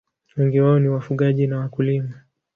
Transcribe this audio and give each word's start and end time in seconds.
Wengi 0.37 0.59
wao 0.59 0.79
ni 0.79 0.87
wafugaji 0.89 1.47
na 1.47 1.59
wakulima. 1.59 2.21